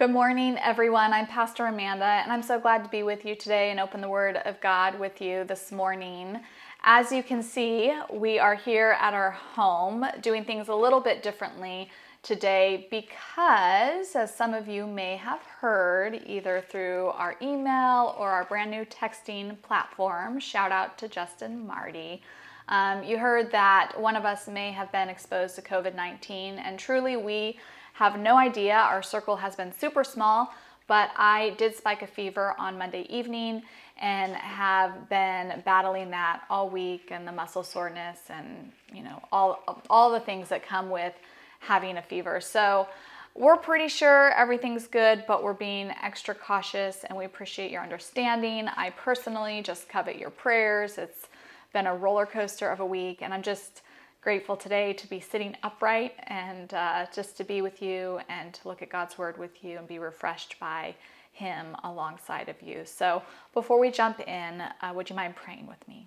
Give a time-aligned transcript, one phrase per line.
[0.00, 1.12] Good morning, everyone.
[1.12, 4.08] I'm Pastor Amanda, and I'm so glad to be with you today and open the
[4.08, 6.40] Word of God with you this morning.
[6.84, 11.22] As you can see, we are here at our home doing things a little bit
[11.22, 11.90] differently
[12.22, 18.46] today because, as some of you may have heard, either through our email or our
[18.46, 22.22] brand new texting platform, shout out to Justin Marty.
[22.70, 26.78] Um, you heard that one of us may have been exposed to COVID 19, and
[26.78, 27.58] truly we
[28.00, 28.76] have no idea.
[28.76, 30.54] Our circle has been super small,
[30.86, 33.62] but I did spike a fever on Monday evening
[34.00, 39.82] and have been battling that all week and the muscle soreness and you know all
[39.90, 41.12] all the things that come with
[41.58, 42.40] having a fever.
[42.40, 42.88] So
[43.34, 48.66] we're pretty sure everything's good, but we're being extra cautious and we appreciate your understanding.
[48.78, 50.96] I personally just covet your prayers.
[50.96, 51.26] It's
[51.74, 53.82] been a roller coaster of a week and I'm just
[54.20, 58.68] grateful today to be sitting upright and uh, just to be with you and to
[58.68, 60.94] look at God's Word with you and be refreshed by
[61.32, 62.82] Him alongside of you.
[62.84, 63.22] So,
[63.54, 66.06] before we jump in, uh, would you mind praying with me?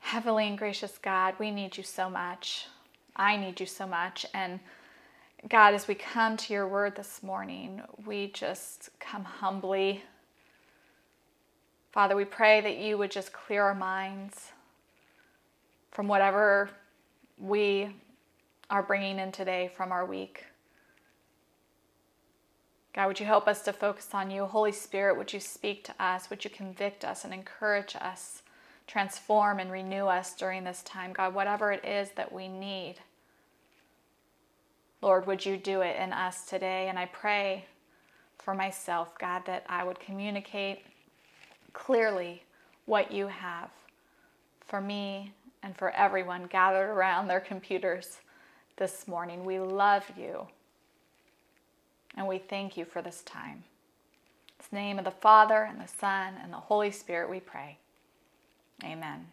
[0.00, 2.66] Heavenly and gracious God, we need you so much.
[3.14, 4.26] I need you so much.
[4.34, 4.58] And
[5.48, 10.02] God, as we come to your word this morning, we just come humbly.
[11.92, 14.50] Father, we pray that you would just clear our minds
[15.90, 16.70] from whatever
[17.38, 17.94] we
[18.68, 20.44] are bringing in today from our week.
[22.92, 24.46] God, would you help us to focus on you?
[24.46, 26.28] Holy Spirit, would you speak to us?
[26.28, 28.42] Would you convict us and encourage us,
[28.86, 31.12] transform and renew us during this time?
[31.12, 32.96] God, whatever it is that we need,
[35.02, 36.88] Lord, would you do it in us today?
[36.88, 37.64] And I pray
[38.38, 40.80] for myself, God, that I would communicate
[41.72, 42.42] clearly
[42.86, 43.70] what you have
[44.66, 48.18] for me and for everyone gathered around their computers
[48.76, 49.44] this morning.
[49.44, 50.46] We love you
[52.16, 53.64] and we thank you for this time.
[54.58, 57.78] In the name of the Father and the Son and the Holy Spirit we pray.
[58.84, 59.26] Amen.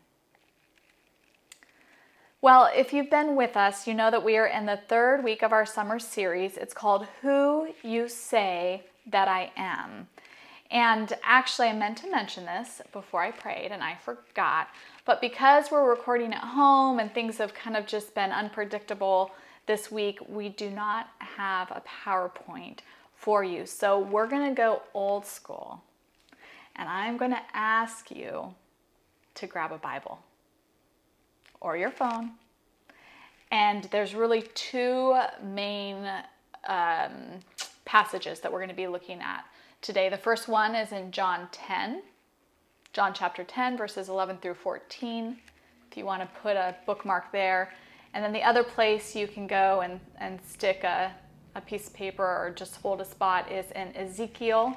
[2.39, 5.41] Well, if you've been with us, you know that we are in the third week
[5.41, 6.55] of our summer series.
[6.55, 10.07] It's called Who You Say That I Am.
[10.69, 14.67] And actually, I meant to mention this before I prayed and I forgot.
[15.07, 19.31] But because we're recording at home and things have kind of just been unpredictable
[19.65, 22.79] this week, we do not have a PowerPoint
[23.15, 23.65] for you.
[23.65, 25.81] So we're going to go old school.
[26.75, 28.53] And I'm going to ask you
[29.35, 30.19] to grab a Bible
[31.61, 32.31] or your phone.
[33.49, 36.05] And there's really two main
[36.67, 37.39] um,
[37.85, 39.45] passages that we're going to be looking at
[39.81, 40.09] today.
[40.09, 42.01] The first one is in John 10,
[42.97, 45.37] John chapter 10, verses 11 through 14,
[45.91, 47.71] if you want to put a bookmark there.
[48.15, 51.13] And then the other place you can go and, and stick a,
[51.53, 54.75] a piece of paper or just hold a spot is in Ezekiel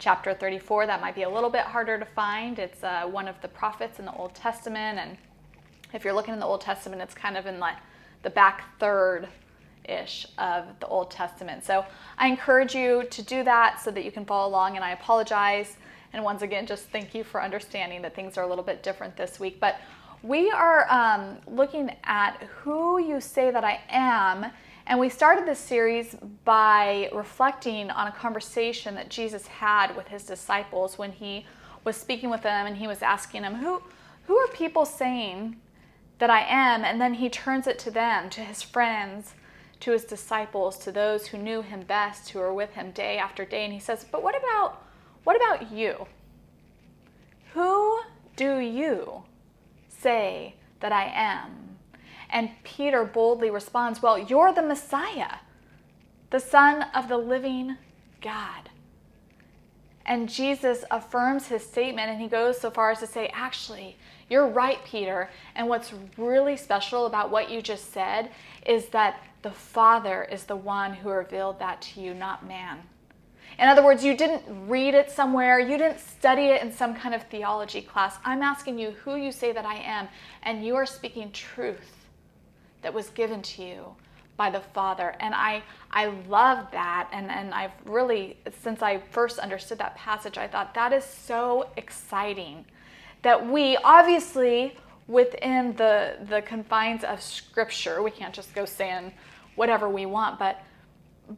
[0.00, 0.88] chapter 34.
[0.88, 2.58] That might be a little bit harder to find.
[2.58, 4.98] It's uh, one of the prophets in the Old Testament.
[4.98, 5.16] And
[5.94, 7.76] if you're looking in the Old Testament, it's kind of in like
[8.24, 9.28] the back third
[9.88, 11.64] ish of the Old Testament.
[11.64, 11.84] So
[12.18, 14.74] I encourage you to do that so that you can follow along.
[14.74, 15.76] And I apologize.
[16.12, 19.16] And once again, just thank you for understanding that things are a little bit different
[19.16, 19.60] this week.
[19.60, 19.80] But
[20.22, 24.46] we are um, looking at who you say that I am.
[24.86, 30.24] And we started this series by reflecting on a conversation that Jesus had with his
[30.24, 31.46] disciples when he
[31.84, 33.82] was speaking with them and he was asking them, Who,
[34.26, 35.56] who are people saying
[36.18, 36.84] that I am?
[36.84, 39.34] And then he turns it to them, to his friends,
[39.80, 43.44] to his disciples, to those who knew him best, who were with him day after
[43.44, 43.64] day.
[43.64, 44.82] And he says, But what about
[45.24, 46.06] what about you?
[47.54, 48.00] Who
[48.36, 49.24] do you
[49.88, 51.76] say that I am?
[52.30, 55.38] And Peter boldly responds, Well, you're the Messiah,
[56.30, 57.76] the Son of the living
[58.20, 58.70] God.
[60.06, 63.96] And Jesus affirms his statement and he goes so far as to say, Actually,
[64.28, 65.28] you're right, Peter.
[65.54, 68.30] And what's really special about what you just said
[68.64, 72.78] is that the Father is the one who revealed that to you, not man.
[73.58, 77.14] In other words, you didn't read it somewhere, you didn't study it in some kind
[77.14, 78.16] of theology class.
[78.24, 80.08] I'm asking you who you say that I am,
[80.42, 82.06] and you are speaking truth
[82.82, 83.84] that was given to you
[84.36, 85.14] by the Father.
[85.20, 87.10] And I I love that.
[87.12, 91.68] And, and I've really, since I first understood that passage, I thought that is so
[91.76, 92.64] exciting
[93.22, 94.76] that we obviously
[95.08, 99.12] within the the confines of scripture, we can't just go saying
[99.56, 100.62] whatever we want, but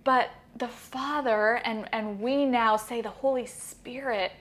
[0.05, 4.33] but the Father, and, and we now say the Holy Spirit,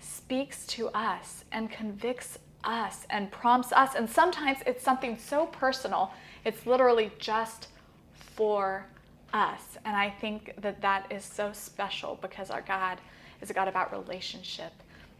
[0.00, 3.94] speaks to us and convicts us and prompts us.
[3.94, 6.12] And sometimes it's something so personal,
[6.44, 7.68] it's literally just
[8.16, 8.86] for
[9.32, 9.78] us.
[9.84, 13.00] And I think that that is so special because our God
[13.40, 14.72] is a God about relationship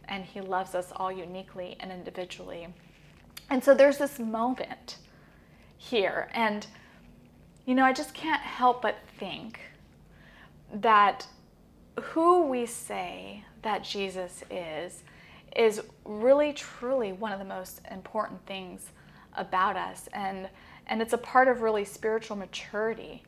[0.07, 2.67] and He loves us all uniquely and individually.
[3.49, 4.97] And so there's this moment
[5.77, 6.29] here.
[6.33, 6.65] And,
[7.65, 9.59] you know, I just can't help but think
[10.73, 11.27] that
[12.01, 15.03] who we say that Jesus is
[15.55, 18.91] is really truly one of the most important things
[19.35, 20.47] about us and
[20.87, 23.23] and it's a part of really spiritual maturity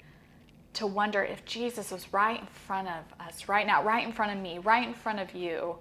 [0.73, 4.31] to wonder if Jesus was right in front of us right now, right in front
[4.31, 5.75] of me, right in front of you.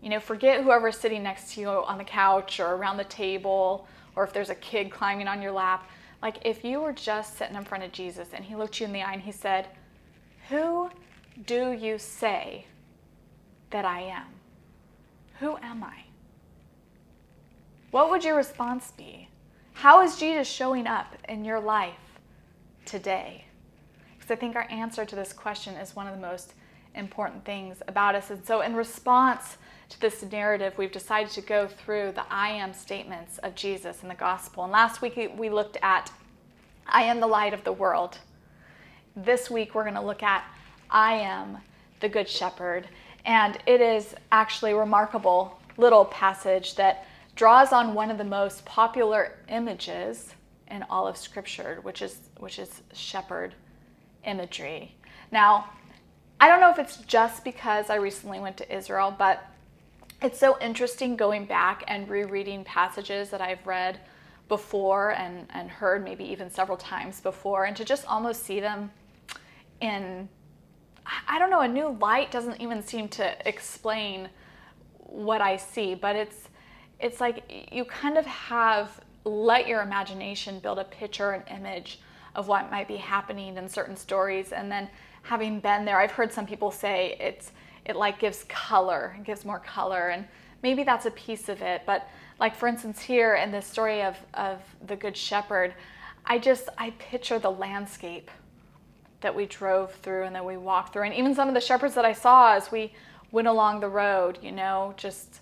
[0.00, 3.88] You know, forget whoever's sitting next to you on the couch or around the table,
[4.14, 5.90] or if there's a kid climbing on your lap.
[6.22, 8.92] Like, if you were just sitting in front of Jesus and he looked you in
[8.92, 9.66] the eye and he said,
[10.48, 10.90] Who
[11.44, 12.66] do you say
[13.70, 14.26] that I am?
[15.40, 16.04] Who am I?
[17.90, 19.28] What would your response be?
[19.72, 22.20] How is Jesus showing up in your life
[22.84, 23.44] today?
[24.14, 26.54] Because I think our answer to this question is one of the most
[26.94, 28.30] important things about us.
[28.30, 29.58] And so, in response
[29.88, 34.08] to this narrative, we've decided to go through the I am statements of Jesus in
[34.08, 34.64] the gospel.
[34.64, 36.10] And last week we looked at
[36.86, 38.18] I am the light of the world.
[39.18, 40.44] This week we're going to look at
[40.90, 41.56] I am
[42.00, 42.86] the good shepherd.
[43.24, 48.66] And it is actually a remarkable little passage that draws on one of the most
[48.66, 50.34] popular images
[50.70, 53.54] in all of scripture, which is which is shepherd
[54.24, 54.94] imagery.
[55.32, 55.70] Now,
[56.38, 59.42] I don't know if it's just because I recently went to Israel, but
[60.20, 63.98] it's so interesting going back and rereading passages that I've read
[64.48, 68.90] before and, and heard maybe even several times before, and to just almost see them
[69.80, 70.28] in,
[71.28, 74.28] I don't know, a new light doesn't even seem to explain
[74.98, 76.48] what I see, but it's
[76.98, 82.00] it's like you kind of have let your imagination build a picture, an image
[82.36, 84.88] of what might be happening in certain stories and then
[85.22, 87.50] having been there i've heard some people say it's
[87.84, 90.24] it like gives color it gives more color and
[90.62, 92.08] maybe that's a piece of it but
[92.38, 95.74] like for instance here in the story of of the good shepherd
[96.26, 98.30] i just i picture the landscape
[99.26, 101.02] that we drove through and that we walked through.
[101.02, 102.92] And even some of the shepherds that i saw as we
[103.32, 105.40] went along the road you know just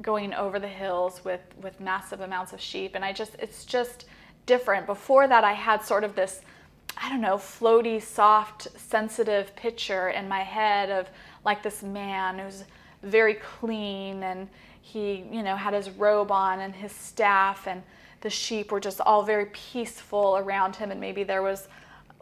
[0.00, 2.94] going over the hills with with massive amounts of sheep.
[2.94, 4.06] And i just it's just
[4.46, 4.86] different.
[4.86, 6.42] Before that, I had sort of this,
[6.96, 11.08] I don't know, floaty, soft, sensitive picture in my head of
[11.44, 12.64] like this man who's
[13.02, 14.48] very clean and
[14.80, 17.82] he, you know, had his robe on and his staff and
[18.20, 20.90] the sheep were just all very peaceful around him.
[20.90, 21.68] And maybe there was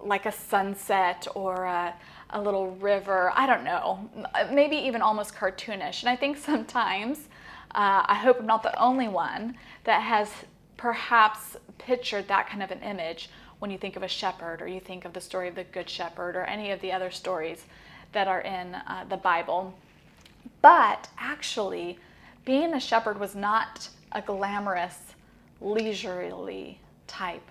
[0.02, 1.94] like a sunset or a,
[2.30, 3.32] a little river.
[3.34, 4.10] I don't know,
[4.52, 6.00] maybe even almost cartoonish.
[6.00, 7.28] And I think sometimes,
[7.74, 10.28] uh, I hope I'm not the only one that has
[10.76, 14.80] perhaps pictured that kind of an image when you think of a shepherd or you
[14.80, 17.64] think of the story of the good shepherd or any of the other stories
[18.10, 19.72] that are in uh, the Bible.
[20.60, 21.98] But actually,
[22.44, 24.98] being a shepherd was not a glamorous,
[25.60, 27.48] leisurely type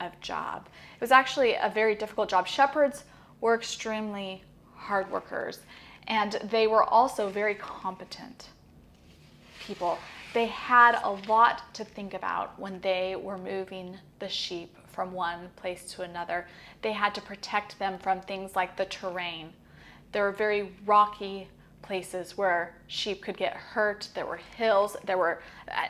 [0.00, 0.68] of job.
[0.94, 2.46] It was actually a very difficult job.
[2.46, 3.04] Shepherds
[3.40, 4.42] were extremely
[4.74, 5.60] hard workers,
[6.06, 8.48] and they were also very competent
[9.60, 9.98] people
[10.34, 15.48] they had a lot to think about when they were moving the sheep from one
[15.56, 16.46] place to another.
[16.82, 19.52] They had to protect them from things like the terrain.
[20.12, 21.48] There were very rocky
[21.82, 24.08] places where sheep could get hurt.
[24.14, 24.96] There were hills.
[25.04, 25.42] There were,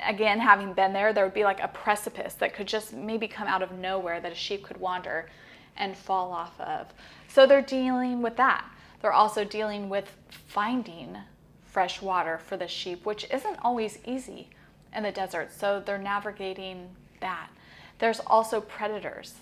[0.07, 3.49] again, having been there, there would be like a precipice that could just maybe come
[3.49, 5.29] out of nowhere that a sheep could wander
[5.77, 6.93] and fall off of.
[7.29, 8.65] So they're dealing with that.
[9.01, 11.17] They're also dealing with finding
[11.65, 14.49] fresh water for the sheep, which isn't always easy
[14.95, 15.53] in the desert.
[15.53, 16.89] So they're navigating
[17.21, 17.49] that.
[17.99, 19.35] There's also predators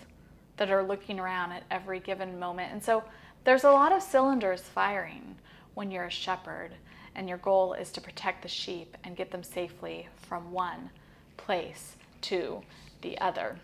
[0.57, 2.73] that are looking around at every given moment.
[2.73, 3.05] And so
[3.45, 5.37] there's a lot of cylinders firing
[5.77, 6.71] when you're a shepherd,
[7.15, 10.89] and your goal is to protect the sheep and get them safely from one
[11.37, 12.63] place to
[13.03, 13.59] the other.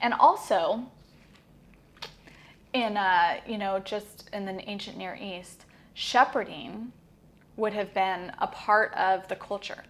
[0.00, 0.82] And also,
[2.72, 6.90] in uh, you know, just in the ancient Near East, shepherding
[7.58, 9.84] would have been a part of the culture.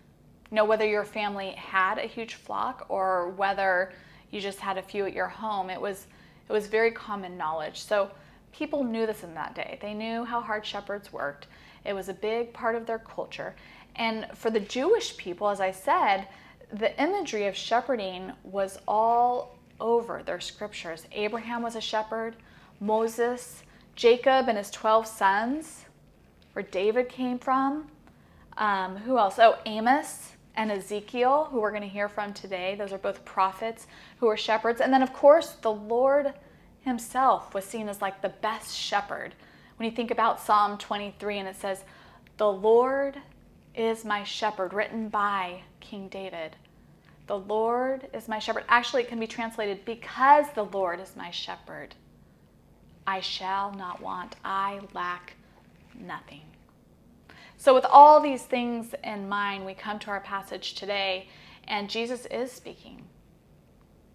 [0.51, 3.93] You know, whether your family had a huge flock or whether
[4.33, 6.09] you just had a few at your home, it was
[6.49, 7.81] it was very common knowledge.
[7.81, 8.11] So
[8.53, 9.79] people knew this in that day.
[9.81, 11.47] They knew how hard shepherds worked.
[11.85, 13.55] It was a big part of their culture.
[13.97, 16.29] And for the Jewish people, as I said,
[16.73, 21.07] the imagery of shepherding was all over their scriptures.
[21.13, 22.37] Abraham was a shepherd,
[22.81, 23.63] Moses,
[23.95, 25.85] Jacob and his 12 sons
[26.53, 27.89] where David came from.
[28.57, 29.39] Um, who else?
[29.39, 32.75] Oh, Amos and Ezekiel, who we're going to hear from today.
[32.75, 33.87] Those are both prophets
[34.19, 34.81] who were shepherds.
[34.81, 36.33] And then, of course, the Lord
[36.83, 39.35] himself was seen as like the best shepherd.
[39.77, 41.85] When you think about Psalm 23 and it says,
[42.37, 43.17] The Lord
[43.75, 46.57] is my shepherd, written by King David.
[47.27, 48.65] The Lord is my shepherd.
[48.69, 51.95] Actually, it can be translated, Because the Lord is my shepherd,
[53.07, 54.37] I shall not want.
[54.45, 55.35] I lack
[55.95, 56.43] nothing.
[57.57, 61.29] So, with all these things in mind, we come to our passage today,
[61.69, 63.05] and Jesus is speaking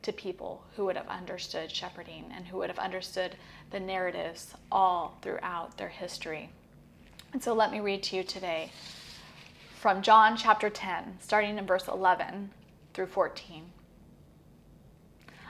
[0.01, 3.35] to people who would have understood shepherding and who would have understood
[3.71, 6.49] the narratives all throughout their history.
[7.33, 8.71] And so, let me read to you today
[9.79, 12.51] from John chapter 10, starting in verse 11
[12.93, 13.65] through 14.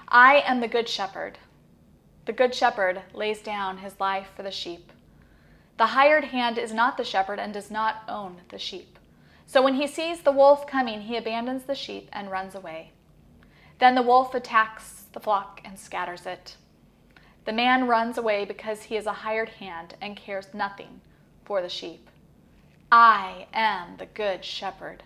[0.08, 1.38] I am the good shepherd.
[2.26, 4.92] The good shepherd lays down his life for the sheep.
[5.78, 8.98] The hired hand is not the shepherd and does not own the sheep.
[9.46, 12.92] So when he sees the wolf coming, he abandons the sheep and runs away.
[13.80, 16.58] Then the wolf attacks the flock and scatters it.
[17.46, 21.02] The man runs away because he is a hired hand and cares nothing
[21.46, 22.10] for the sheep.
[22.92, 25.04] I am the good shepherd.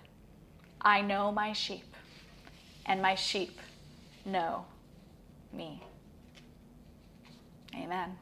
[0.82, 1.96] I know my sheep,
[2.86, 3.60] and my sheep
[4.26, 4.66] know
[5.54, 5.84] me.
[7.76, 8.18] Amen.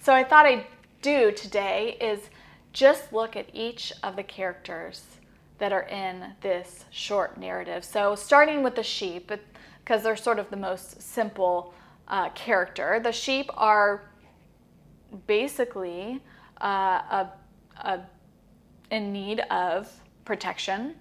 [0.00, 0.66] So I thought I'd
[1.02, 2.30] do today is
[2.72, 5.04] just look at each of the characters
[5.58, 7.84] that are in this short narrative.
[7.84, 9.30] So starting with the sheep,
[9.84, 11.74] because they're sort of the most simple
[12.08, 13.00] uh, character.
[13.02, 14.02] The sheep are
[15.26, 16.22] basically
[16.60, 17.32] uh, a,
[17.82, 18.00] a,
[18.90, 19.90] in need of
[20.24, 20.94] protection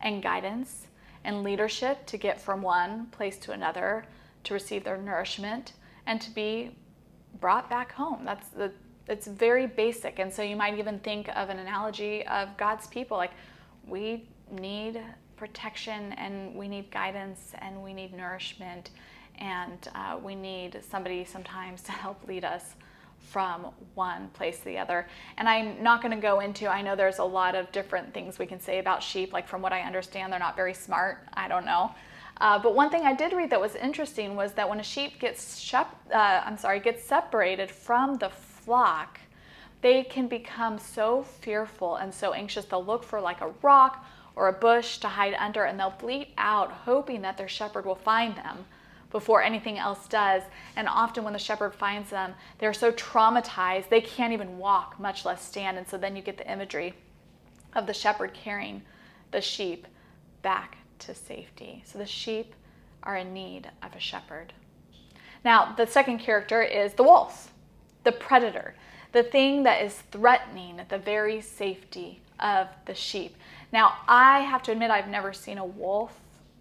[0.00, 0.88] and guidance
[1.24, 4.04] and leadership to get from one place to another
[4.44, 5.72] to receive their nourishment
[6.06, 6.76] and to be
[7.40, 8.24] brought back home.
[8.24, 8.72] That's the
[9.06, 10.18] it's very basic.
[10.18, 13.32] And so you might even think of an analogy of God's people like
[13.86, 15.02] we need
[15.36, 18.90] protection and we need guidance and we need nourishment
[19.38, 22.76] and uh, we need somebody sometimes to help lead us
[23.18, 25.08] from one place to the other.
[25.38, 28.38] And I'm not going to go into, I know there's a lot of different things
[28.38, 29.32] we can say about sheep.
[29.32, 31.26] Like, from what I understand, they're not very smart.
[31.32, 31.94] I don't know.
[32.40, 35.20] Uh, but one thing I did read that was interesting was that when a sheep
[35.20, 39.20] gets shep- uh, I'm sorry gets separated from the flock,
[39.84, 42.64] they can become so fearful and so anxious.
[42.64, 46.28] They'll look for like a rock or a bush to hide under, and they'll bleat
[46.38, 48.64] out, hoping that their shepherd will find them
[49.10, 50.42] before anything else does.
[50.74, 55.26] And often, when the shepherd finds them, they're so traumatized they can't even walk, much
[55.26, 55.76] less stand.
[55.76, 56.94] And so then you get the imagery
[57.74, 58.80] of the shepherd carrying
[59.32, 59.86] the sheep
[60.40, 61.82] back to safety.
[61.84, 62.54] So the sheep
[63.02, 64.54] are in need of a shepherd.
[65.44, 67.52] Now, the second character is the wolf,
[68.04, 68.74] the predator,
[69.14, 73.36] the thing that is threatening the very safety of the sheep.
[73.72, 76.12] Now, I have to admit, I've never seen a wolf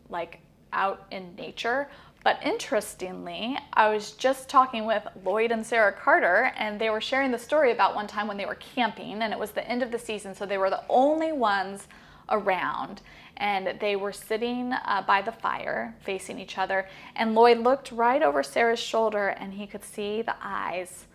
[0.10, 0.40] like
[0.72, 1.90] out in nature.
[2.24, 7.32] But interestingly, I was just talking with Lloyd and Sarah Carter, and they were sharing
[7.32, 9.92] the story about one time when they were camping, and it was the end of
[9.92, 11.88] the season, so they were the only ones
[12.30, 13.02] around
[13.38, 16.88] and they were sitting uh, by the fire facing each other.
[17.16, 21.06] And Lloyd looked right over Sarah's shoulder and he could see the eyes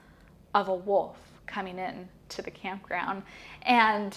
[0.52, 3.22] of a wolf coming in to the campground.
[3.62, 4.16] And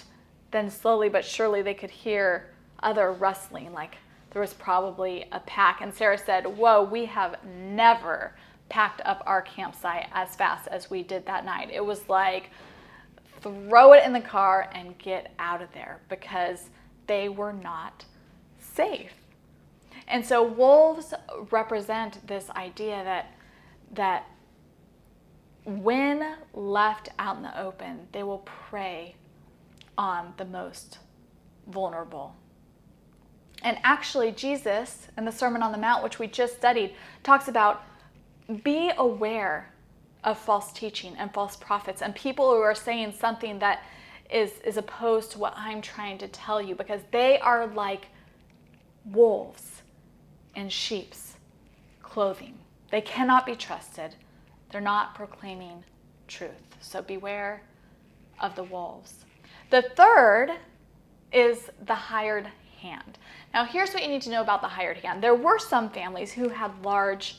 [0.50, 2.50] then slowly but surely they could hear
[2.82, 3.96] other rustling, like
[4.30, 5.80] there was probably a pack.
[5.80, 8.34] And Sarah said, Whoa, we have never
[8.68, 11.70] packed up our campsite as fast as we did that night.
[11.72, 12.50] It was like,
[13.42, 16.70] throw it in the car and get out of there because
[17.06, 18.04] they were not
[18.58, 19.12] safe.
[20.08, 21.12] And so wolves
[21.50, 23.34] represent this idea that
[23.92, 24.26] that
[25.64, 29.14] when left out in the open, they will prey
[29.96, 30.98] on the most
[31.68, 32.34] vulnerable.
[33.62, 37.84] And actually, Jesus in the Sermon on the Mount, which we just studied, talks about
[38.64, 39.72] be aware
[40.24, 43.82] of false teaching and false prophets and people who are saying something that
[44.30, 48.08] is, is opposed to what I'm trying to tell you because they are like
[49.04, 49.82] wolves
[50.54, 51.34] in sheep's
[52.02, 52.58] clothing.
[52.90, 54.16] They cannot be trusted.
[54.72, 55.84] They're not proclaiming
[56.26, 56.50] truth.
[56.80, 57.62] So beware
[58.40, 59.24] of the wolves.
[59.70, 60.50] The third
[61.32, 62.48] is the hired
[62.80, 63.18] hand.
[63.54, 65.22] Now, here's what you need to know about the hired hand.
[65.22, 67.38] There were some families who had large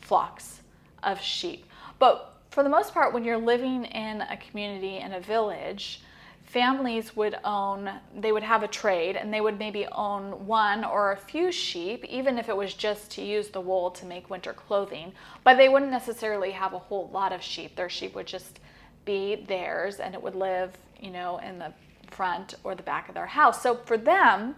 [0.00, 0.60] flocks
[1.02, 1.66] of sheep,
[1.98, 6.00] but for the most part, when you're living in a community, in a village,
[6.48, 11.12] families would own, they would have a trade and they would maybe own one or
[11.12, 14.54] a few sheep, even if it was just to use the wool to make winter
[14.54, 15.12] clothing.
[15.44, 17.76] But they wouldn't necessarily have a whole lot of sheep.
[17.76, 18.60] Their sheep would just
[19.04, 21.72] be theirs and it would live, you know, in the
[22.10, 23.62] front or the back of their house.
[23.62, 24.56] So for them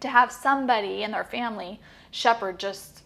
[0.00, 1.80] to have somebody in their family
[2.12, 3.02] shepherd just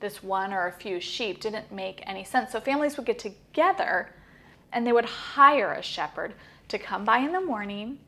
[0.00, 2.50] this one or a few sheep didn't make any sense.
[2.50, 4.10] So families would get together
[4.72, 6.34] and they would hire a shepherd
[6.70, 7.98] to come by in the morning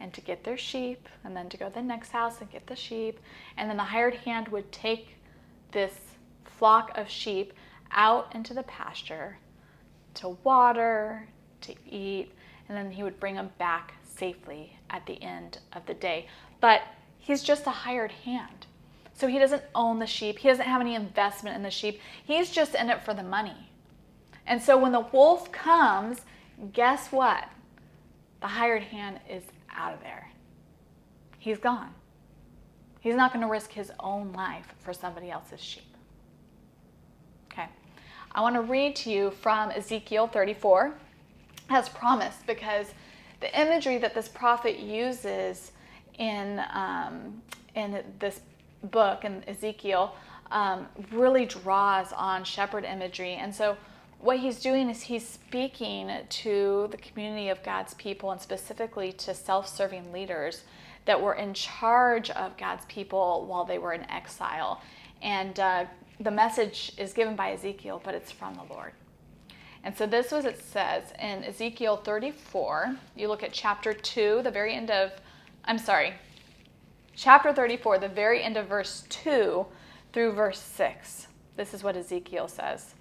[0.00, 2.66] and to get their sheep and then to go to the next house and get
[2.66, 3.20] the sheep.
[3.56, 5.16] And then the hired hand would take
[5.72, 5.94] this
[6.44, 7.52] flock of sheep
[7.90, 9.38] out into the pasture
[10.14, 11.26] to water,
[11.62, 12.32] to eat,
[12.68, 16.26] and then he would bring them back safely at the end of the day.
[16.60, 16.82] But
[17.18, 18.66] he's just a hired hand.
[19.14, 22.00] So he doesn't own the sheep, he doesn't have any investment in the sheep.
[22.24, 23.70] He's just in it for the money.
[24.46, 26.22] And so when the wolf comes,
[26.72, 27.44] guess what?
[28.42, 29.44] The hired hand is
[29.74, 30.28] out of there.
[31.38, 31.94] He's gone.
[32.98, 35.96] He's not going to risk his own life for somebody else's sheep.
[37.52, 37.66] Okay.
[38.32, 40.92] I want to read to you from Ezekiel 34
[41.70, 42.88] as promised because
[43.40, 45.70] the imagery that this prophet uses
[46.18, 47.40] in, um,
[47.76, 48.40] in this
[48.90, 50.16] book, in Ezekiel,
[50.50, 53.34] um, really draws on shepherd imagery.
[53.34, 53.76] And so,
[54.22, 59.34] what he's doing is he's speaking to the community of God's people and specifically to
[59.34, 60.62] self serving leaders
[61.04, 64.80] that were in charge of God's people while they were in exile.
[65.20, 65.86] And uh,
[66.20, 68.92] the message is given by Ezekiel, but it's from the Lord.
[69.82, 72.96] And so this was it says in Ezekiel 34.
[73.16, 75.10] You look at chapter 2, the very end of,
[75.64, 76.14] I'm sorry,
[77.16, 79.66] chapter 34, the very end of verse 2
[80.12, 81.26] through verse 6.
[81.56, 82.94] This is what Ezekiel says.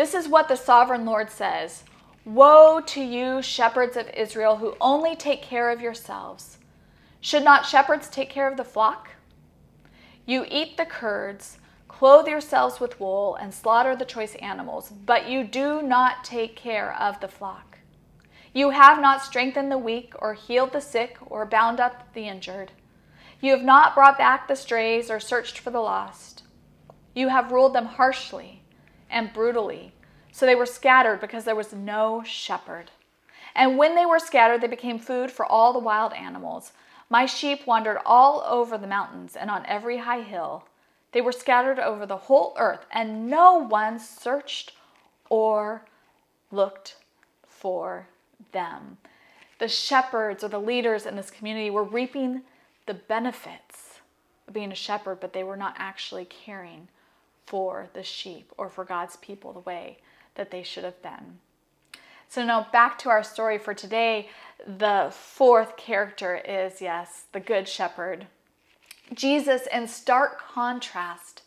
[0.00, 1.84] This is what the sovereign Lord says
[2.24, 6.56] Woe to you, shepherds of Israel, who only take care of yourselves.
[7.20, 9.10] Should not shepherds take care of the flock?
[10.24, 15.44] You eat the curds Clothe yourselves with wool and slaughter the choice animals, but you
[15.44, 17.80] do not take care of the flock.
[18.54, 22.72] You have not strengthened the weak, or healed the sick, or bound up the injured.
[23.42, 26.42] You have not brought back the strays, or searched for the lost.
[27.14, 28.59] You have ruled them harshly
[29.10, 29.92] and brutally,
[30.32, 32.90] so they were scattered because there was no shepherd.
[33.54, 36.72] And when they were scattered, they became food for all the wild animals.
[37.08, 40.64] My sheep wandered all over the mountains and on every high hill.
[41.12, 44.72] They were scattered over the whole earth, and no one searched
[45.28, 45.84] or
[46.52, 46.96] looked
[47.48, 48.06] for
[48.52, 48.98] them.
[49.58, 52.42] The shepherds or the leaders in this community were reaping
[52.86, 53.98] the benefits
[54.46, 56.88] of being a shepherd, but they were not actually caring
[57.50, 59.98] for the sheep or for God's people the way
[60.36, 61.40] that they should have been.
[62.28, 64.28] So, now back to our story for today.
[64.64, 68.28] The fourth character is, yes, the Good Shepherd.
[69.12, 71.42] Jesus, in stark contrast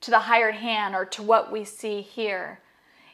[0.00, 2.58] to the hired hand or to what we see here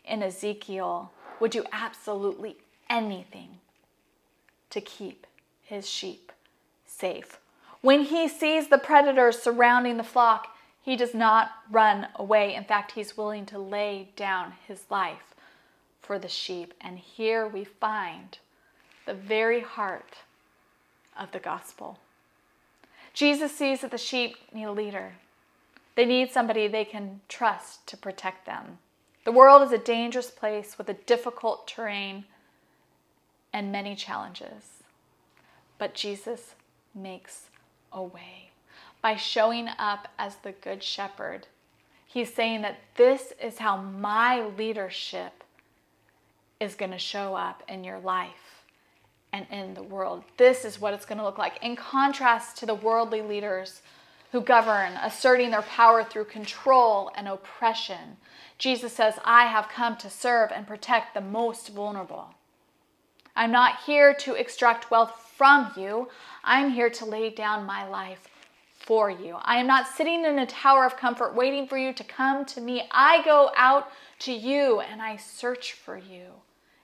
[0.02, 2.56] in Ezekiel, would do absolutely
[2.88, 3.58] anything
[4.70, 5.26] to keep
[5.60, 6.32] his sheep
[6.86, 7.38] safe.
[7.82, 12.54] When he sees the predators surrounding the flock, he does not run away.
[12.54, 15.34] In fact, he's willing to lay down his life
[16.00, 16.74] for the sheep.
[16.80, 18.38] And here we find
[19.06, 20.18] the very heart
[21.18, 21.98] of the gospel.
[23.12, 25.14] Jesus sees that the sheep need a leader.
[25.96, 28.78] They need somebody they can trust to protect them.
[29.24, 32.24] The world is a dangerous place with a difficult terrain
[33.52, 34.82] and many challenges.
[35.76, 36.54] But Jesus
[36.94, 37.46] makes
[37.92, 38.49] a way.
[39.02, 41.46] By showing up as the Good Shepherd,
[42.06, 45.42] he's saying that this is how my leadership
[46.58, 48.64] is going to show up in your life
[49.32, 50.24] and in the world.
[50.36, 51.62] This is what it's going to look like.
[51.62, 53.80] In contrast to the worldly leaders
[54.32, 58.18] who govern, asserting their power through control and oppression,
[58.58, 62.34] Jesus says, I have come to serve and protect the most vulnerable.
[63.34, 66.08] I'm not here to extract wealth from you.
[66.44, 68.28] I'm here to lay down my life
[68.90, 69.36] for you.
[69.42, 72.60] I am not sitting in a tower of comfort waiting for you to come to
[72.60, 72.88] me.
[72.90, 76.24] I go out to you and I search for you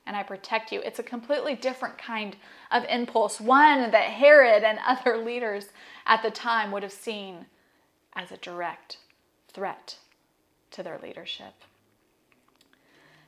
[0.06, 0.80] and I protect you.
[0.82, 2.36] It's a completely different kind
[2.70, 5.70] of impulse, one that Herod and other leaders
[6.06, 7.46] at the time would have seen
[8.14, 8.98] as a direct
[9.52, 9.96] threat
[10.70, 11.54] to their leadership.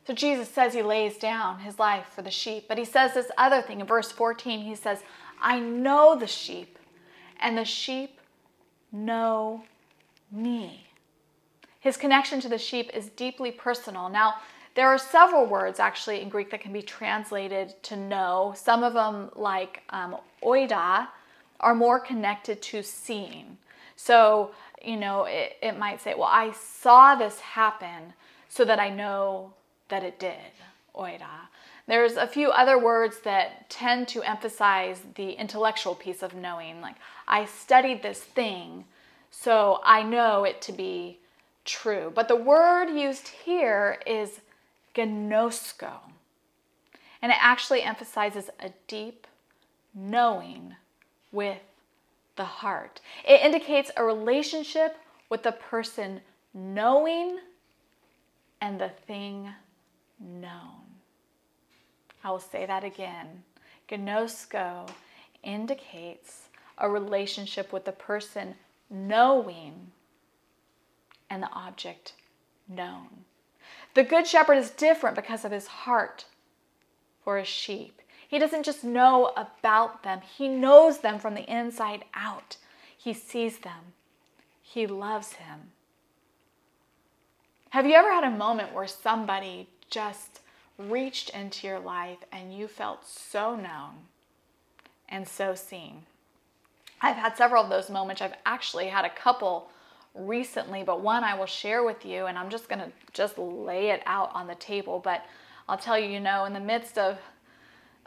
[0.06, 3.32] So Jesus says he lays down his life for the sheep, but he says this
[3.36, 4.60] other thing in verse 14.
[4.60, 5.00] He says,
[5.42, 6.78] I know the sheep,
[7.40, 8.17] and the sheep
[8.92, 9.62] know
[10.30, 10.84] me.
[11.80, 14.08] His connection to the sheep is deeply personal.
[14.08, 14.36] Now,
[14.74, 18.54] there are several words actually in Greek that can be translated to know.
[18.56, 21.08] Some of them, like um, oida,
[21.60, 23.58] are more connected to seeing.
[23.96, 24.52] So,
[24.84, 28.12] you know, it, it might say, well, I saw this happen
[28.48, 29.52] so that I know
[29.88, 30.52] that it did.
[30.94, 31.48] Oida.
[31.88, 36.82] There's a few other words that tend to emphasize the intellectual piece of knowing.
[36.82, 36.96] Like,
[37.26, 38.84] I studied this thing,
[39.30, 41.18] so I know it to be
[41.64, 42.12] true.
[42.14, 44.40] But the word used here is
[44.94, 45.92] ginosko.
[47.22, 49.26] And it actually emphasizes a deep
[49.94, 50.76] knowing
[51.32, 51.58] with
[52.36, 53.00] the heart.
[53.26, 54.98] It indicates a relationship
[55.30, 56.20] with the person
[56.52, 57.38] knowing
[58.60, 59.48] and the thing
[60.20, 60.77] known.
[62.24, 63.44] I will say that again.
[63.88, 64.88] Ginosko
[65.42, 68.54] indicates a relationship with the person
[68.90, 69.92] knowing
[71.30, 72.14] and the object
[72.68, 73.24] known.
[73.94, 76.26] The Good Shepherd is different because of his heart
[77.22, 78.00] for his sheep.
[78.26, 82.56] He doesn't just know about them, he knows them from the inside out.
[82.96, 83.92] He sees them,
[84.62, 85.72] he loves him.
[87.70, 90.40] Have you ever had a moment where somebody just
[90.78, 94.06] reached into your life and you felt so known
[95.08, 96.02] and so seen?
[97.00, 98.22] I've had several of those moments.
[98.22, 99.70] I've actually had a couple
[100.14, 103.90] recently, but one I will share with you, and I'm just going to just lay
[103.90, 105.00] it out on the table.
[105.02, 105.24] But
[105.68, 107.18] I'll tell you, you know, in the midst of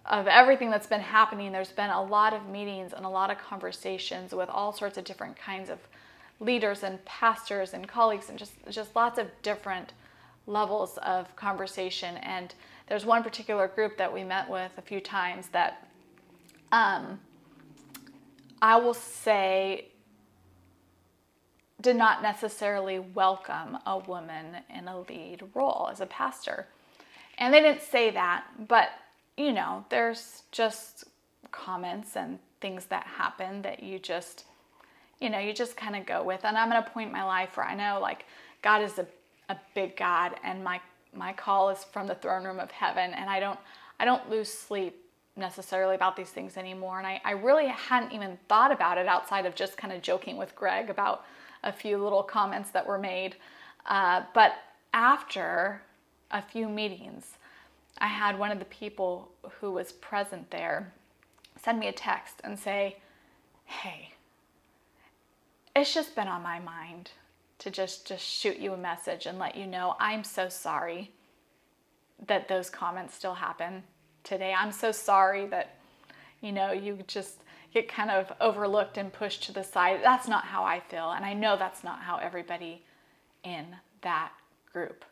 [0.08, 3.38] of everything that's been happening, there's been a lot of meetings and a lot of
[3.38, 5.78] conversations with all sorts of different kinds of
[6.40, 9.94] leaders and pastors and colleagues and just just lots of different
[10.48, 12.18] levels of conversation.
[12.18, 12.54] And
[12.88, 15.88] there's one particular group that we met with a few times that
[16.72, 17.20] um,
[18.62, 19.86] I will say
[21.82, 26.68] did not necessarily welcome a woman in a lead role as a pastor.
[27.38, 28.90] And they didn't say that, but
[29.36, 31.06] you know, there's just
[31.50, 34.46] comments and things that happen that you just,
[35.20, 36.46] you know, you just kind of go with.
[36.46, 38.26] And I'm at a point in my life where I know like
[38.62, 39.08] God is a,
[39.52, 40.80] a big God and my
[41.14, 43.60] my call is from the throne room of heaven and I don't
[44.00, 44.98] I don't lose sleep
[45.36, 46.98] necessarily about these things anymore.
[46.98, 50.38] And I, I really hadn't even thought about it outside of just kind of joking
[50.38, 51.26] with Greg about
[51.64, 53.36] a few little comments that were made.
[53.86, 54.54] Uh, but
[54.94, 55.82] after
[56.32, 57.38] a few meetings,
[57.98, 60.94] I had one of the people who was present there
[61.62, 62.98] send me a text and say,
[63.66, 64.10] Hey,
[65.76, 67.12] it's just been on my mind
[67.62, 71.12] to just just shoot you a message and let you know I'm so sorry
[72.28, 73.84] that those comments still happen
[74.24, 74.54] today.
[74.58, 75.78] I'm so sorry that
[76.42, 77.38] you know you just
[77.72, 80.00] get kind of overlooked and pushed to the side.
[80.04, 82.84] That's not how I feel, and I know that's not how everybody
[83.44, 83.68] in
[84.02, 84.32] that
[84.74, 85.06] group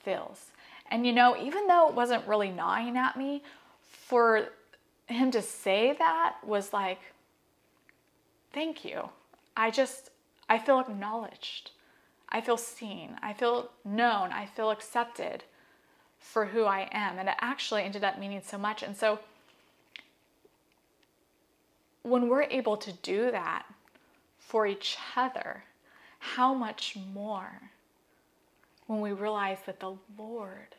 [0.00, 0.50] feels.
[0.90, 3.42] And you know, even though it wasn't really gnawing at me,
[3.80, 4.48] for
[5.06, 7.00] him to say that was like,
[8.52, 9.08] thank you.
[9.56, 10.10] I just,
[10.48, 11.70] I feel acknowledged.
[12.28, 13.16] I feel seen.
[13.22, 14.32] I feel known.
[14.32, 15.44] I feel accepted
[16.18, 17.18] for who I am.
[17.18, 18.82] And it actually ended up meaning so much.
[18.82, 19.20] And so
[22.02, 23.64] when we're able to do that
[24.38, 25.64] for each other,
[26.18, 27.70] how much more
[28.86, 30.74] when we realize that the Lord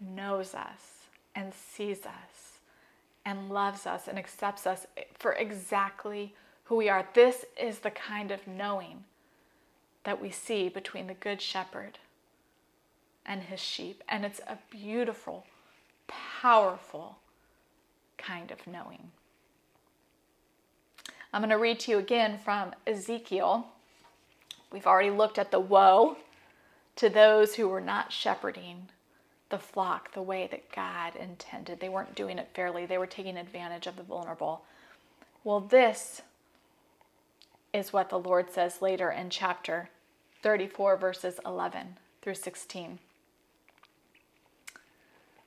[0.00, 2.58] knows us and sees us
[3.24, 4.86] and loves us and accepts us
[5.18, 7.06] for exactly who we are.
[7.14, 9.04] This is the kind of knowing
[10.04, 11.98] that we see between the Good Shepherd
[13.26, 14.02] and his sheep.
[14.08, 15.46] And it's a beautiful,
[16.08, 17.18] powerful
[18.18, 19.10] kind of knowing.
[21.32, 23.68] I'm going to read to you again from Ezekiel.
[24.72, 26.16] We've already looked at the woe
[26.96, 28.88] to those who were not shepherding
[29.48, 31.80] the flock the way that God intended.
[31.80, 34.62] They weren't doing it fairly, they were taking advantage of the vulnerable.
[35.44, 36.22] Well, this
[37.72, 39.90] is what the Lord says later in chapter
[40.42, 42.98] 34, verses 11 through 16.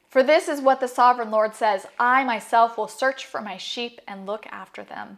[0.10, 4.00] For this is what the sovereign Lord says I myself will search for my sheep
[4.08, 5.18] and look after them.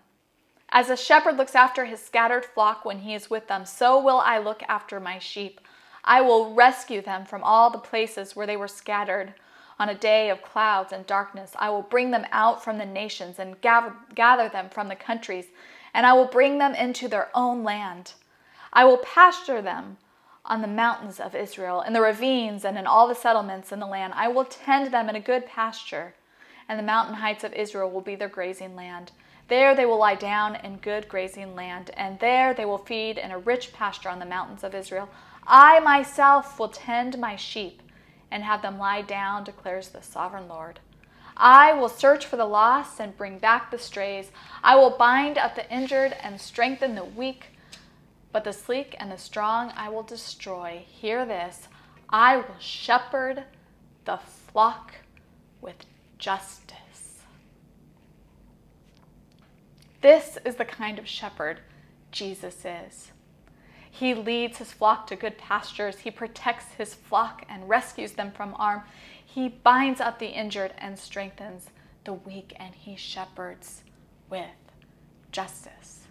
[0.70, 4.20] As a shepherd looks after his scattered flock when he is with them, so will
[4.20, 5.60] I look after my sheep.
[6.04, 9.34] I will rescue them from all the places where they were scattered.
[9.78, 13.38] On a day of clouds and darkness, I will bring them out from the nations
[13.38, 15.48] and gather, gather them from the countries,
[15.96, 18.14] and I will bring them into their own land.
[18.74, 19.96] I will pasture them
[20.44, 23.88] on the mountains of Israel, in the ravines, and in all the settlements in the
[23.88, 24.14] land.
[24.14, 26.14] I will tend them in a good pasture,
[26.68, 29.14] and the mountain heights of Israel will be their grazing land.
[29.48, 33.32] There they will lie down in good grazing land, and there they will feed in
[33.32, 35.08] a rich pasture on the mountains of Israel.
[35.48, 37.82] I myself will tend my sheep
[38.30, 40.82] and have them lie down, declares the sovereign Lord.
[41.38, 44.32] I will search for the lost and bring back the strays.
[44.64, 47.48] I will bind up the injured and strengthen the weak,
[48.32, 50.86] but the sleek and the strong I will destroy.
[50.88, 51.68] Hear this
[52.10, 53.44] I will shepherd
[54.06, 54.96] the flock
[55.62, 55.86] with
[56.18, 57.22] justice.
[60.02, 61.60] This is the kind of shepherd
[62.12, 63.12] Jesus is.
[63.90, 66.00] He leads his flock to good pastures.
[66.00, 68.84] He protects his flock and rescues them from harm.
[69.26, 71.70] He binds up the injured and strengthens
[72.06, 73.84] the weak, and he shepherds
[74.30, 74.46] with
[75.32, 76.08] justice.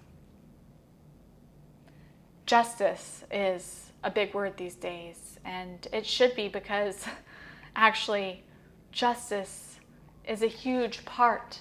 [2.45, 7.07] Justice is a big word these days, and it should be because
[7.77, 8.43] actually,
[8.93, 9.79] justice
[10.27, 11.61] is a huge part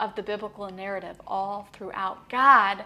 [0.00, 2.28] of the biblical narrative all throughout.
[2.28, 2.84] God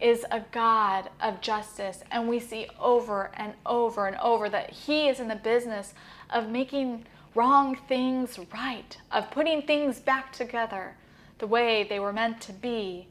[0.00, 5.08] is a God of justice, and we see over and over and over that He
[5.08, 5.94] is in the business
[6.30, 7.04] of making
[7.38, 10.96] wrong things right, of putting things back together
[11.38, 13.06] the way they were meant to be.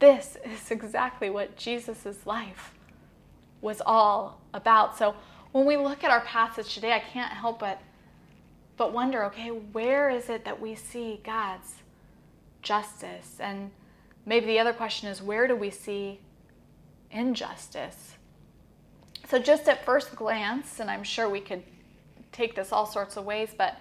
[0.00, 2.74] This is exactly what Jesus' life
[3.62, 4.98] was all about.
[4.98, 5.14] So
[5.52, 7.80] when we look at our passage today, I can't help but
[8.76, 11.76] but wonder, okay, where is it that we see God's
[12.62, 13.38] justice?
[13.40, 13.72] And
[14.24, 16.20] maybe the other question is, where do we see
[17.10, 18.14] injustice?
[19.28, 21.64] So, just at first glance, and I'm sure we could
[22.32, 23.76] take this all sorts of ways, but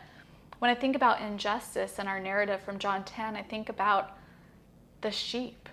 [0.59, 4.17] when I think about injustice in our narrative from John 10, I think about
[5.01, 5.69] the sheep.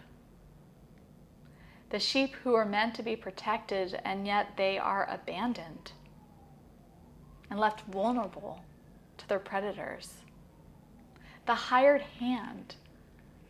[1.91, 5.93] The sheep who are meant to be protected, and yet they are abandoned
[7.51, 8.63] and left vulnerable
[9.17, 10.15] to their predators.
[11.47, 12.77] The hired hand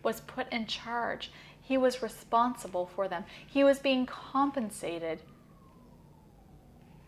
[0.03, 1.33] was put in charge.
[1.61, 3.25] He was responsible for them.
[3.47, 5.21] He was being compensated.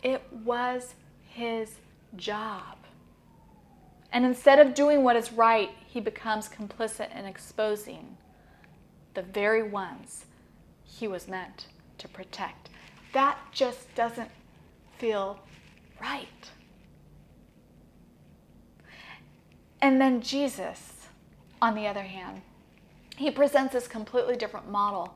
[0.02, 0.94] It was
[1.28, 1.76] his
[2.16, 2.76] job.
[4.12, 8.16] And instead of doing what is right, he becomes complicit in exposing
[9.14, 10.26] the very ones
[10.84, 11.66] he was meant
[11.98, 12.70] to protect.
[13.12, 14.30] That just doesn't
[14.98, 15.40] feel
[16.00, 16.50] right.
[19.80, 21.06] And then Jesus,
[21.60, 22.42] on the other hand,
[23.16, 25.14] he presents this completely different model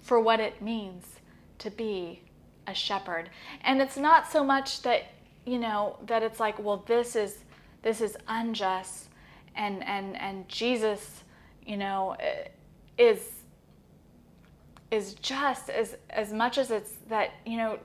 [0.00, 1.20] for what it means
[1.58, 2.22] to be
[2.66, 3.30] a shepherd.
[3.62, 5.11] And it's not so much that,
[5.44, 7.38] you know, that it's like, well, this is
[7.82, 9.08] this is unjust
[9.54, 11.24] and and and Jesus,
[11.66, 12.48] you know, eh,
[12.98, 13.20] is
[14.90, 17.78] is just as as much as it's that, you know,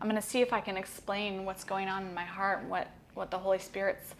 [0.00, 2.70] I'm going to see if I can explain what's going on in my heart and
[2.70, 4.14] what what the Holy Spirit's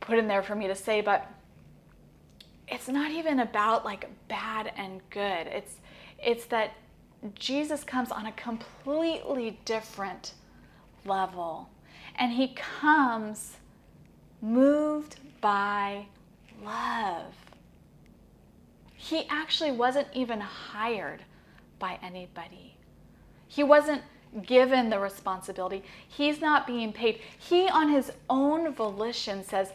[0.00, 1.26] put in there for me to say, but
[2.68, 5.46] it's not even about like bad and good.
[5.48, 5.74] It's
[6.22, 6.72] it's that
[7.34, 10.32] Jesus comes on a completely different
[11.04, 11.68] level.
[12.16, 13.56] And he comes
[14.42, 16.06] moved by
[16.64, 17.34] love.
[18.94, 21.24] He actually wasn't even hired
[21.78, 22.76] by anybody.
[23.48, 24.02] He wasn't
[24.46, 25.82] given the responsibility.
[26.08, 27.20] He's not being paid.
[27.38, 29.72] He, on his own volition, says,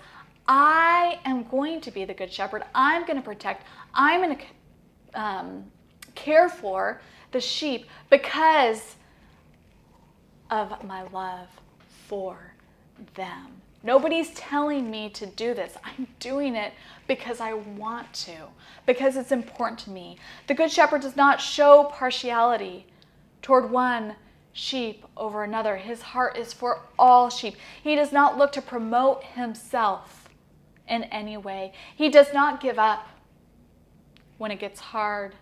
[0.48, 2.64] I am going to be the good shepherd.
[2.74, 3.66] I'm going to protect.
[3.94, 5.66] I'm going to um,
[6.14, 8.96] care for the sheep because
[10.50, 11.48] of my love
[12.08, 12.54] for
[13.16, 13.62] them.
[13.84, 15.78] Nobody's telling me to do this.
[15.84, 16.74] I'm doing it
[17.08, 18.48] because I want to,
[18.86, 20.18] because it's important to me.
[20.48, 22.88] The Good Shepherd does not show partiality
[23.42, 24.16] toward one
[24.54, 25.76] sheep over another.
[25.78, 27.56] His heart is for all sheep.
[27.84, 30.30] He does not look to promote himself
[30.88, 31.74] in any way.
[31.96, 33.08] He does not give up
[34.38, 35.36] when it gets hard.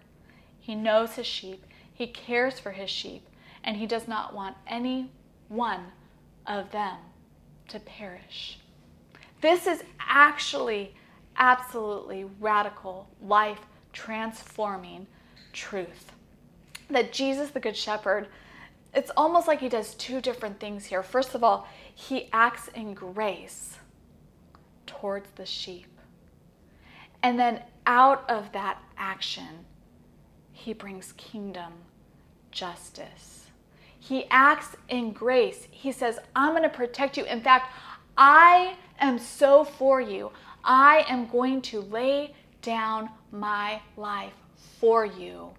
[0.59, 3.27] He knows his sheep, he cares for his sheep,
[3.63, 5.12] and he does not want any
[5.47, 5.86] one
[6.45, 6.97] of them
[7.69, 8.60] to perish.
[9.41, 10.95] This is actually
[11.38, 13.60] absolutely radical, life
[13.91, 15.08] transforming
[15.52, 16.12] truth.
[16.89, 18.28] That Jesus, the Good Shepherd,
[18.93, 21.02] it's almost like he does two different things here.
[21.02, 23.78] First of all, he acts in grace
[24.86, 25.88] towards the sheep.
[27.23, 29.65] And then out of that action,
[30.52, 31.73] he brings kingdom
[32.52, 33.42] justice.
[34.03, 35.69] He acts in grace.
[35.71, 37.23] He says, I'm going to protect you.
[37.23, 37.71] In fact,
[38.17, 40.29] I am so for you.
[40.61, 45.51] I am going to lay down my life for you.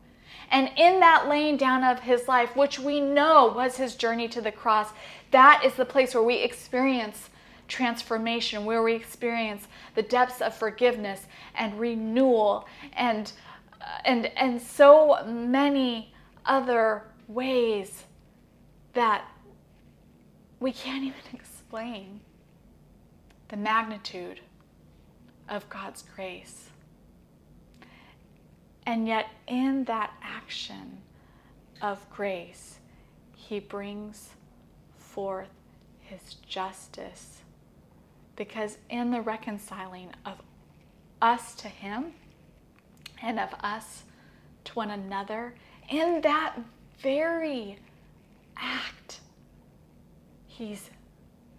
[0.51, 4.43] And in that laying down of his life, which we know was his journey to
[4.43, 4.91] the cross,
[5.31, 7.31] that is the place where we experience
[7.67, 11.23] transformation, where we experience the depths of forgiveness
[11.55, 13.33] and renewal and,
[13.81, 16.13] uh, and, and so many
[16.45, 18.05] other ways
[18.95, 19.25] that
[20.61, 22.21] we can't even explain
[23.49, 24.41] the magnitude
[25.49, 26.71] of God's grace.
[28.87, 30.99] And yet, in that action
[31.81, 32.79] of grace,
[33.35, 34.31] He brings
[34.97, 35.49] forth
[36.01, 37.41] His justice
[38.37, 40.39] because in the reconciling of
[41.23, 42.13] us to Him
[43.23, 44.03] and of us
[44.65, 45.55] to one another,
[45.89, 46.57] in that
[46.99, 47.79] very
[48.57, 49.21] act,
[50.47, 50.91] he's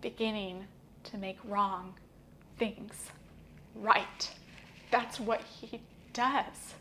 [0.02, 0.66] beginning
[1.04, 1.94] to make wrong
[2.58, 3.12] things
[3.76, 4.32] right.
[4.92, 5.82] That's what he
[6.14, 6.76] does.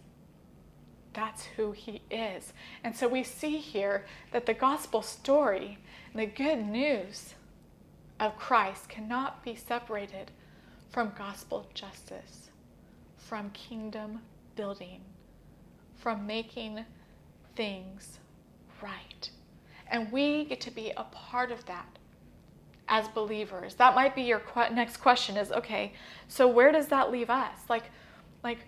[1.12, 2.52] That's who he is.
[2.82, 5.78] And so we see here that the gospel story,
[6.14, 7.34] the good news
[8.20, 10.30] of Christ, cannot be separated
[10.90, 12.50] from gospel justice,
[13.16, 14.20] from kingdom
[14.56, 15.00] building,
[15.96, 16.84] from making
[17.56, 18.18] things
[18.82, 19.30] right.
[19.94, 21.86] And we get to be a part of that
[22.88, 23.76] as believers.
[23.76, 25.92] That might be your next question is okay,
[26.26, 27.56] so where does that leave us?
[27.68, 27.84] Like
[28.42, 28.58] like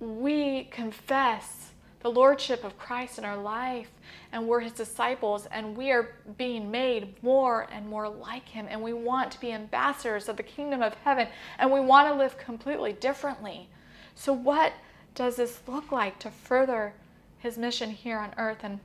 [0.00, 1.70] we confess
[2.00, 3.88] the lordship of Christ in our life
[4.32, 8.82] and we're his disciples and we are being made more and more like him and
[8.82, 12.36] we want to be ambassadors of the kingdom of heaven and we want to live
[12.36, 13.70] completely differently.
[14.14, 14.74] So what
[15.14, 16.92] does this look like to further
[17.38, 18.80] his mission here on earth and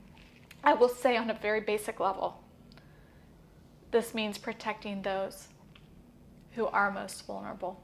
[0.66, 2.42] I will say on a very basic level
[3.92, 5.48] this means protecting those
[6.52, 7.80] who are most vulnerable.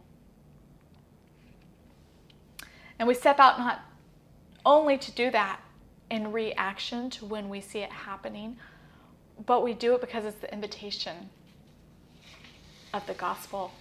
[2.99, 3.81] And we step out not
[4.67, 5.61] only to do that
[6.11, 8.57] in reaction to when we see it happening,
[9.47, 11.31] but we do it because it's the invitation
[12.93, 13.73] of the gospel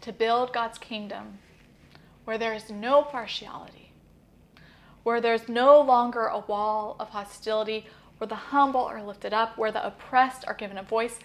[0.00, 1.38] to build God's kingdom
[2.24, 3.85] where there is no partiality,
[5.06, 7.86] where there's no longer a wall of hostility,
[8.18, 11.20] where the humble are lifted up, where the oppressed are given a voice.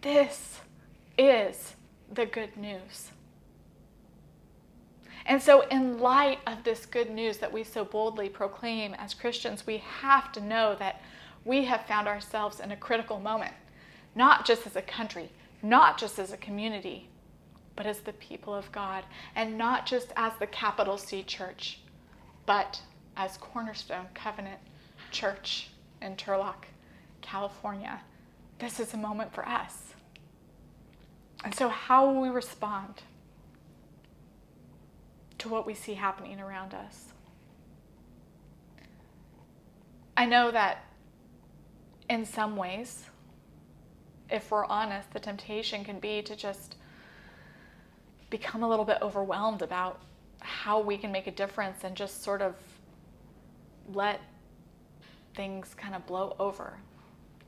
[0.00, 0.58] This
[1.16, 1.76] is
[2.12, 3.12] the good news.
[5.24, 9.64] And so, in light of this good news that we so boldly proclaim as Christians,
[9.64, 11.00] we have to know that
[11.44, 13.54] we have found ourselves in a critical moment,
[14.16, 15.30] not just as a country,
[15.62, 17.08] not just as a community,
[17.76, 19.04] but as the people of God,
[19.36, 21.78] and not just as the capital C church,
[22.46, 22.80] but
[23.16, 24.60] as Cornerstone Covenant
[25.10, 25.70] Church
[26.02, 26.66] in Turlock,
[27.22, 28.00] California.
[28.58, 29.94] This is a moment for us.
[31.44, 33.02] And so, how will we respond?
[35.46, 37.06] to what we see happening around us.
[40.16, 40.84] I know that
[42.08, 43.04] in some ways,
[44.30, 46.76] if we're honest, the temptation can be to just
[48.30, 50.00] become a little bit overwhelmed about
[50.40, 52.54] how we can make a difference and just sort of
[53.92, 54.20] let
[55.34, 56.78] things kind of blow over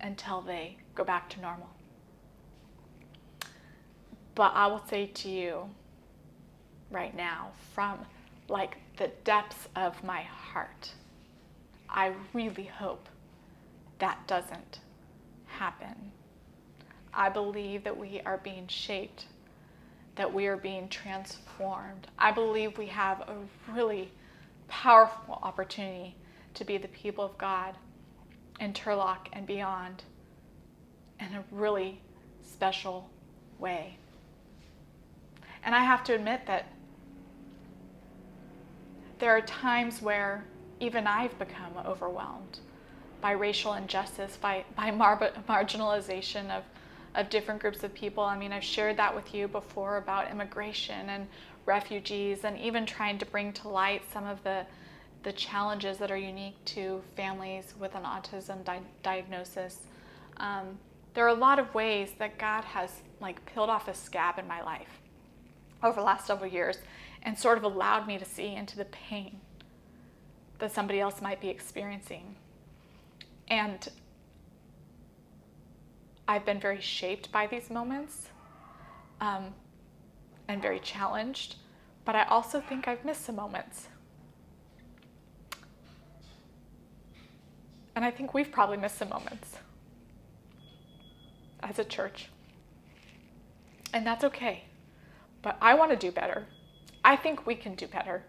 [0.00, 1.68] until they go back to normal.
[4.34, 5.70] But I will say to you,
[6.90, 7.98] right now from
[8.48, 10.92] like the depths of my heart.
[11.88, 13.08] I really hope
[13.98, 14.80] that doesn't
[15.46, 16.12] happen.
[17.12, 19.26] I believe that we are being shaped,
[20.16, 22.06] that we are being transformed.
[22.18, 23.36] I believe we have a
[23.72, 24.10] really
[24.68, 26.16] powerful opportunity
[26.58, 27.74] to be the people of God
[28.60, 30.02] in Turlock and beyond
[31.20, 32.00] in a really
[32.42, 33.08] special
[33.58, 33.96] way.
[35.64, 36.66] And I have to admit that
[39.18, 40.44] there are times where
[40.80, 42.60] even I've become overwhelmed
[43.20, 46.62] by racial injustice, by, by mar- marginalization of,
[47.14, 48.22] of different groups of people.
[48.22, 51.26] I mean, I've shared that with you before about immigration and
[51.66, 54.64] refugees, and even trying to bring to light some of the,
[55.22, 59.86] the challenges that are unique to families with an autism di- diagnosis.
[60.36, 60.78] Um,
[61.14, 64.46] there are a lot of ways that God has like peeled off a scab in
[64.46, 65.00] my life
[65.82, 66.78] over the last several years
[67.22, 69.40] and sort of allowed me to see into the pain
[70.58, 72.36] that somebody else might be experiencing.
[73.48, 73.88] And
[76.26, 78.28] I've been very shaped by these moments
[79.20, 79.54] um,
[80.46, 81.56] and very challenged,
[82.04, 83.88] but I also think I've missed some moments.
[87.98, 89.56] And I think we've probably missed some moments
[91.64, 92.28] as a church.
[93.92, 94.66] And that's okay.
[95.42, 96.46] But I want to do better.
[97.04, 98.22] I think we can do better.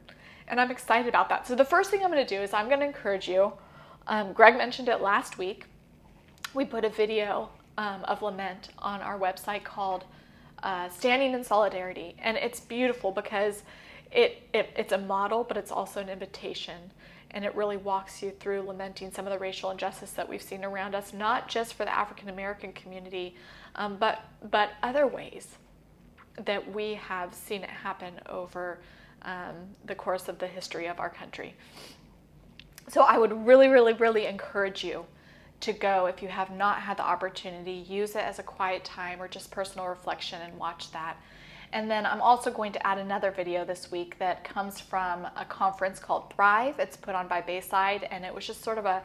[0.47, 1.45] And I'm excited about that.
[1.45, 3.53] So, the first thing I'm going to do is I'm going to encourage you.
[4.07, 5.65] Um, Greg mentioned it last week.
[6.55, 10.03] We put a video um, of lament on our website called
[10.63, 12.15] uh, Standing in Solidarity.
[12.23, 13.61] And it's beautiful because
[14.11, 16.89] it, it, it's a model, but it's also an invitation.
[17.31, 20.63] And it really walks you through lamenting some of the racial injustice that we've seen
[20.63, 23.35] around us, not just for the African American community,
[23.75, 25.47] um, but, but other ways
[26.45, 28.79] that we have seen it happen over
[29.23, 29.55] um,
[29.85, 31.53] the course of the history of our country.
[32.87, 35.05] So I would really, really, really encourage you
[35.59, 39.21] to go if you have not had the opportunity, use it as a quiet time
[39.21, 41.17] or just personal reflection and watch that.
[41.71, 45.45] And then I'm also going to add another video this week that comes from a
[45.47, 46.79] conference called Thrive.
[46.79, 49.03] It's put on by Bayside, and it was just sort of a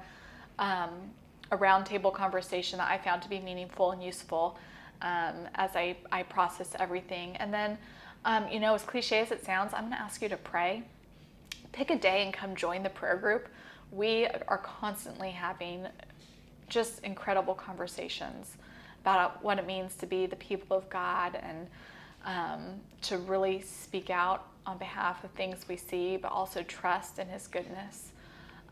[0.58, 1.10] um,
[1.50, 4.58] a roundtable conversation that I found to be meaningful and useful
[5.02, 7.36] um, as I, I process everything.
[7.36, 7.78] And then,
[8.24, 10.82] um, you know, as cliche as it sounds, I'm going to ask you to pray.
[11.72, 13.48] Pick a day and come join the prayer group.
[13.90, 15.86] We are constantly having
[16.68, 18.56] just incredible conversations
[19.02, 21.68] about what it means to be the people of God and
[22.25, 27.29] um, to really speak out on behalf of things we see, but also trust in
[27.29, 28.12] His goodness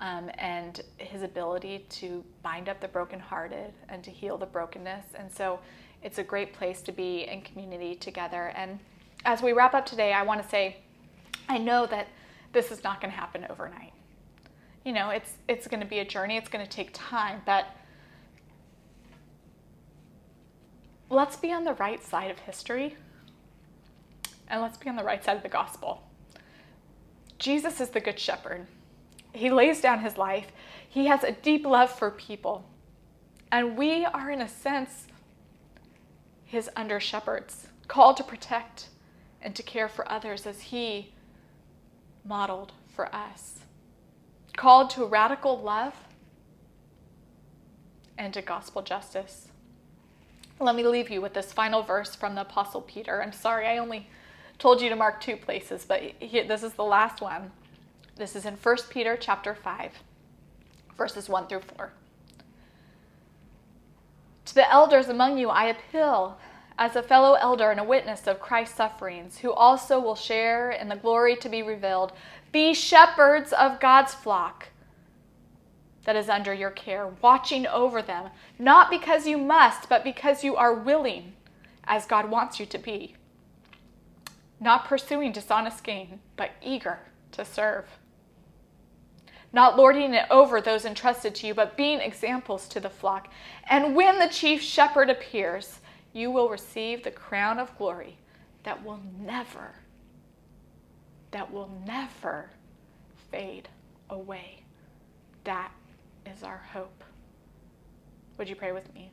[0.00, 5.06] um, and His ability to bind up the brokenhearted and to heal the brokenness.
[5.18, 5.60] And so
[6.02, 8.52] it's a great place to be in community together.
[8.56, 8.78] And
[9.24, 10.78] as we wrap up today, I want to say
[11.48, 12.08] I know that
[12.52, 13.92] this is not going to happen overnight.
[14.84, 16.36] You know, it's it's going to be a journey.
[16.36, 17.66] It's going to take time, but
[21.08, 22.96] let's be on the right side of history
[24.48, 26.02] and let's be on the right side of the gospel.
[27.38, 28.66] Jesus is the good shepherd.
[29.32, 30.48] He lays down his life.
[30.88, 32.64] He has a deep love for people.
[33.50, 35.06] And we are, in a sense,
[36.44, 38.88] his under shepherds, called to protect
[39.40, 41.12] and to care for others as he
[42.24, 43.60] modeled for us.
[44.56, 45.94] Called to radical love
[48.18, 49.48] and to gospel justice.
[50.60, 53.22] Let me leave you with this final verse from the Apostle Peter.
[53.22, 54.06] I'm sorry, I only
[54.62, 57.50] told you to mark two places, but this is the last one.
[58.14, 59.90] This is in 1 Peter chapter 5,
[60.96, 61.92] verses 1 through 4.
[64.44, 66.38] To the elders among you I appeal
[66.78, 70.88] as a fellow elder and a witness of Christ's sufferings, who also will share in
[70.88, 72.12] the glory to be revealed.
[72.52, 74.68] Be shepherds of God's flock
[76.04, 80.54] that is under your care, watching over them, not because you must, but because you
[80.54, 81.32] are willing,
[81.82, 83.16] as God wants you to be.
[84.62, 87.00] Not pursuing dishonest gain, but eager
[87.32, 87.84] to serve.
[89.52, 93.28] Not lording it over those entrusted to you, but being examples to the flock.
[93.68, 95.80] And when the chief shepherd appears,
[96.12, 98.18] you will receive the crown of glory
[98.62, 99.72] that will never,
[101.32, 102.48] that will never
[103.32, 103.68] fade
[104.10, 104.62] away.
[105.42, 105.72] That
[106.24, 107.02] is our hope.
[108.38, 109.10] Would you pray with me?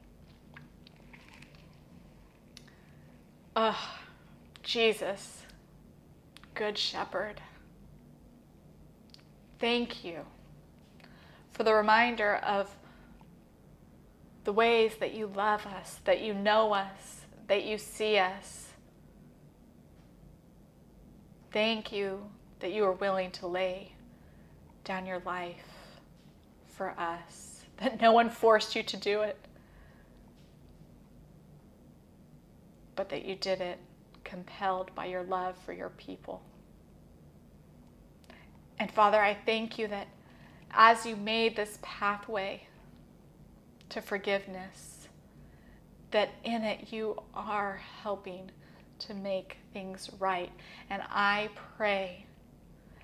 [3.56, 3.99] Oh,
[4.70, 5.42] Jesus,
[6.54, 7.42] Good Shepherd,
[9.58, 10.20] thank you
[11.50, 12.70] for the reminder of
[14.44, 18.68] the ways that you love us, that you know us, that you see us.
[21.52, 23.94] Thank you that you are willing to lay
[24.84, 25.66] down your life
[26.68, 29.40] for us, that no one forced you to do it,
[32.96, 33.80] but that you did it
[34.30, 36.42] compelled by your love for your people.
[38.78, 40.08] And Father, I thank you that
[40.72, 42.68] as you made this pathway
[43.90, 45.08] to forgiveness,
[46.12, 48.52] that in it you are helping
[49.00, 50.52] to make things right.
[50.90, 52.26] And I pray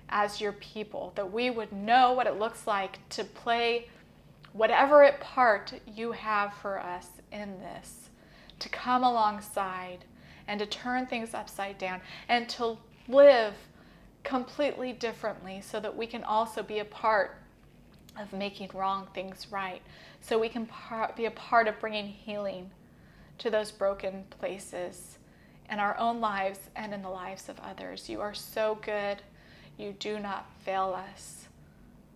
[0.08, 3.88] as your people, that we would know what it looks like to play
[4.52, 8.08] whatever it part you have for us in this,
[8.60, 10.04] to come alongside
[10.48, 12.76] and to turn things upside down and to
[13.08, 13.54] live
[14.24, 17.38] completely differently so that we can also be a part
[18.18, 19.82] of making wrong things right,
[20.20, 22.70] so we can par- be a part of bringing healing
[23.38, 25.18] to those broken places
[25.70, 28.08] in our own lives and in the lives of others.
[28.08, 29.22] You are so good.
[29.76, 31.46] You do not fail us.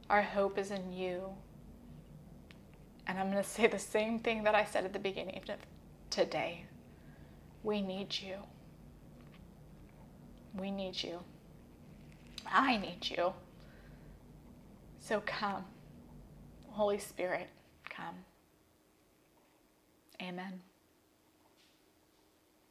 [0.09, 1.25] Our hope is in you.
[3.07, 5.57] And I'm going to say the same thing that I said at the beginning of
[6.11, 6.65] today.
[7.63, 8.37] We need you.
[10.59, 11.21] We need you.
[12.51, 13.33] I need you.
[14.99, 15.65] So come,
[16.71, 17.49] Holy Spirit,
[17.89, 18.15] come.
[20.23, 20.61] Amen.